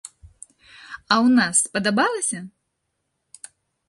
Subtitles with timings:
[0.05, 2.39] А ў нас спадабалася?